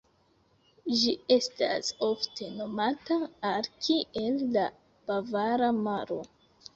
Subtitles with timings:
[0.99, 3.17] Ĝi estas ofte nomata
[3.49, 4.65] al kiel la
[5.11, 6.19] "Bavara Maro".